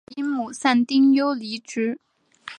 [0.03, 1.99] 不久因母丧丁忧离职。